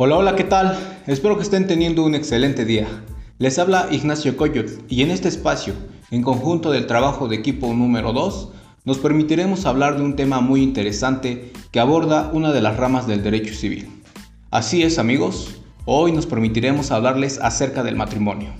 [0.00, 0.78] Hola, hola, ¿qué tal?
[1.08, 2.86] Espero que estén teniendo un excelente día.
[3.38, 5.74] Les habla Ignacio Coyot y en este espacio,
[6.12, 8.52] en conjunto del trabajo de equipo número 2,
[8.84, 13.24] nos permitiremos hablar de un tema muy interesante que aborda una de las ramas del
[13.24, 13.88] derecho civil.
[14.52, 18.52] Así es amigos, hoy nos permitiremos hablarles acerca del matrimonio.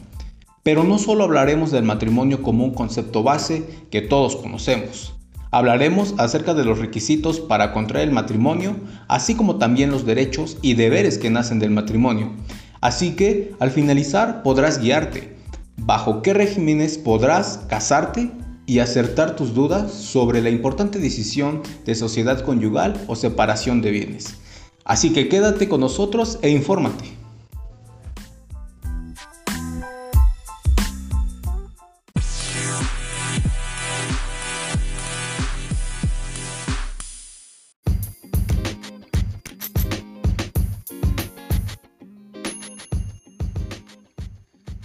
[0.64, 5.14] Pero no solo hablaremos del matrimonio como un concepto base que todos conocemos,
[5.50, 8.76] Hablaremos acerca de los requisitos para contraer el matrimonio,
[9.08, 12.32] así como también los derechos y deberes que nacen del matrimonio.
[12.80, 15.36] Así que, al finalizar, podrás guiarte.
[15.76, 18.30] ¿Bajo qué regímenes podrás casarte
[18.66, 24.34] y acertar tus dudas sobre la importante decisión de sociedad conyugal o separación de bienes?
[24.84, 27.17] Así que quédate con nosotros e infórmate.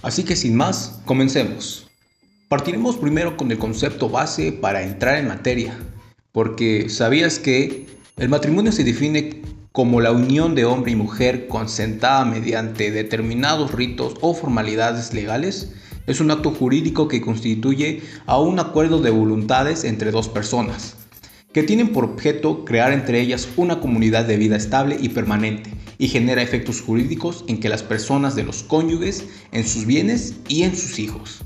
[0.03, 1.87] Así que sin más, comencemos.
[2.49, 5.79] Partiremos primero con el concepto base para entrar en materia,
[6.33, 7.87] porque ¿sabías que
[8.17, 14.15] el matrimonio se define como la unión de hombre y mujer consentada mediante determinados ritos
[14.19, 15.71] o formalidades legales?
[16.05, 20.97] Es un acto jurídico que constituye a un acuerdo de voluntades entre dos personas,
[21.53, 25.71] que tienen por objeto crear entre ellas una comunidad de vida estable y permanente,
[26.03, 29.23] y genera efectos jurídicos en que las personas de los cónyuges,
[29.53, 31.45] en sus bienes y en sus hijos.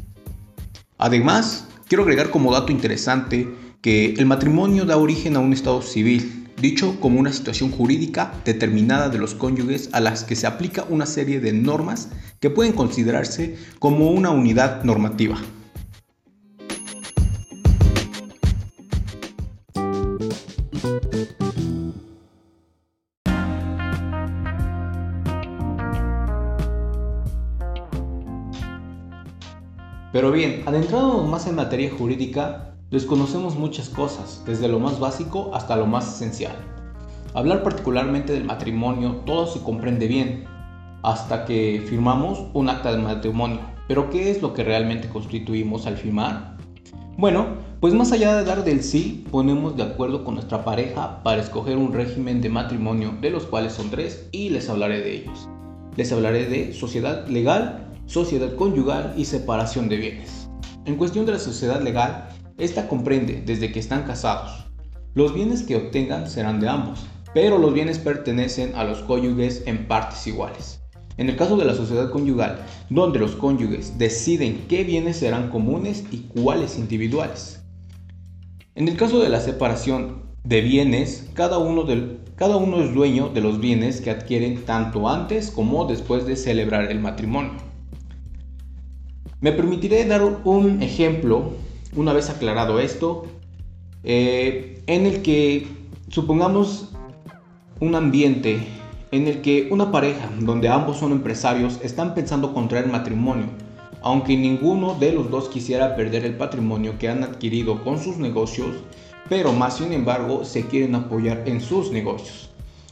[0.98, 3.48] Además, quiero agregar como dato interesante
[3.82, 9.10] que el matrimonio da origen a un estado civil, dicho como una situación jurídica determinada
[9.10, 13.58] de los cónyuges a las que se aplica una serie de normas que pueden considerarse
[13.78, 15.40] como una unidad normativa.
[30.12, 35.76] Pero bien, adentrándonos más en materia jurídica, desconocemos muchas cosas, desde lo más básico hasta
[35.76, 36.56] lo más esencial.
[37.34, 40.46] Hablar particularmente del matrimonio, todo se comprende bien,
[41.04, 43.60] hasta que firmamos un acta de matrimonio.
[43.88, 46.58] Pero ¿qué es lo que realmente constituimos al firmar?
[47.18, 47.48] Bueno,
[47.80, 51.78] pues más allá de dar del sí, ponemos de acuerdo con nuestra pareja para escoger
[51.78, 55.50] un régimen de matrimonio, de los cuales son tres, y les hablaré de ellos.
[55.96, 60.50] Les hablaré de sociedad legal, sociedad conyugal y separación de bienes.
[60.86, 64.66] En cuestión de la sociedad legal, esta comprende desde que están casados.
[65.14, 69.88] Los bienes que obtengan serán de ambos, pero los bienes pertenecen a los cónyuges en
[69.88, 70.80] partes iguales.
[71.18, 72.60] En el caso de la sociedad conyugal,
[72.90, 77.62] donde los cónyuges deciden qué bienes serán comunes y cuáles individuales.
[78.76, 81.86] En el caso de la separación de bienes, cada uno,
[82.36, 86.90] cada uno es dueño de los bienes que adquieren tanto antes como después de celebrar
[86.90, 87.67] el matrimonio.
[89.40, 91.52] Me permitiré dar un ejemplo,
[91.96, 93.26] una vez aclarado esto,
[94.04, 95.68] eh, en el que
[96.10, 96.90] supongamos
[97.80, 98.58] un ambiente
[99.12, 103.46] en el que una pareja donde ambos son empresarios están pensando contraer matrimonio,
[104.02, 108.76] aunque ninguno de los dos quisiera perder el patrimonio que han adquirido con sus negocios,
[109.30, 112.50] pero más sin embargo se quieren apoyar en sus negocios.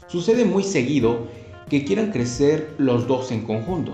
[0.07, 1.27] Sucede muy seguido
[1.69, 3.93] que quieran crecer los dos en conjunto.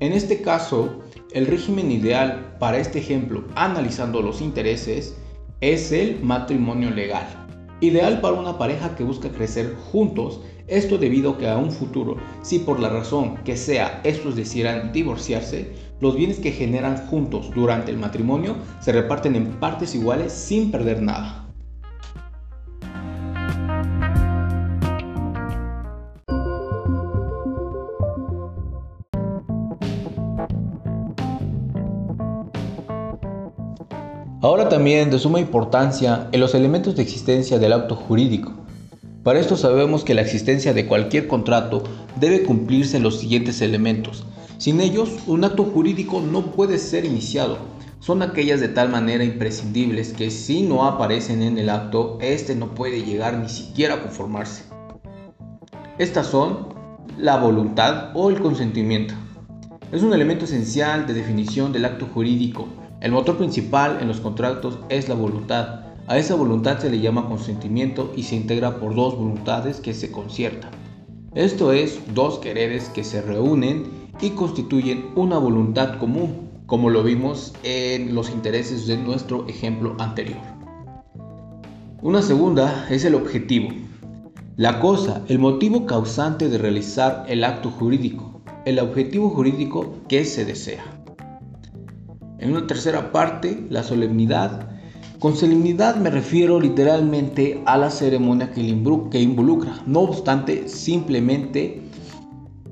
[0.00, 1.02] En este caso,
[1.32, 5.14] el régimen ideal para este ejemplo, analizando los intereses,
[5.60, 7.26] es el matrimonio legal.
[7.82, 12.16] Ideal para una pareja que busca crecer juntos, esto debido a que a un futuro,
[12.40, 17.90] si por la razón que sea estos decidieran divorciarse, los bienes que generan juntos durante
[17.90, 21.49] el matrimonio se reparten en partes iguales sin perder nada.
[34.42, 38.52] Ahora también de suma importancia en los elementos de existencia del acto jurídico.
[39.22, 41.82] Para esto sabemos que la existencia de cualquier contrato
[42.18, 44.24] debe cumplirse los siguientes elementos.
[44.56, 47.58] Sin ellos, un acto jurídico no puede ser iniciado.
[47.98, 52.74] Son aquellas de tal manera imprescindibles que si no aparecen en el acto, este no
[52.74, 54.64] puede llegar ni siquiera a conformarse.
[55.98, 56.70] Estas son
[57.18, 59.12] la voluntad o el consentimiento.
[59.92, 62.68] Es un elemento esencial de definición del acto jurídico
[63.00, 65.86] el motor principal en los contratos es la voluntad.
[66.06, 70.10] A esa voluntad se le llama consentimiento y se integra por dos voluntades que se
[70.10, 70.70] conciertan.
[71.34, 73.84] Esto es, dos quereres que se reúnen
[74.20, 80.40] y constituyen una voluntad común, como lo vimos en los intereses de nuestro ejemplo anterior.
[82.02, 83.70] Una segunda es el objetivo.
[84.56, 90.44] La cosa, el motivo causante de realizar el acto jurídico, el objetivo jurídico que se
[90.44, 90.99] desea.
[92.40, 94.70] En una tercera parte, la solemnidad.
[95.18, 98.62] Con solemnidad me refiero literalmente a la ceremonia que
[99.20, 99.82] involucra.
[99.84, 101.82] No obstante, simplemente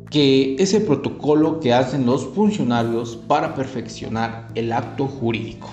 [0.08, 5.68] que es el protocolo que hacen los funcionarios para perfeccionar el acto jurídico.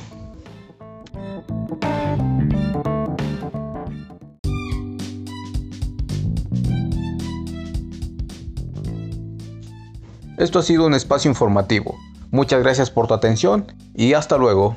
[10.38, 11.95] Esto ha sido un espacio informativo.
[12.36, 14.76] Muchas gracias por tu atención y hasta luego.